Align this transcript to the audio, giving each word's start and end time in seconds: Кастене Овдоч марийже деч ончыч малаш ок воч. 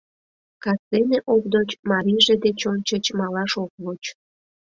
Кастене 0.63 1.19
Овдоч 1.33 1.69
марийже 1.91 2.35
деч 2.45 2.59
ончыч 2.71 3.05
малаш 3.19 3.51
ок 3.63 3.73
воч. 3.83 4.03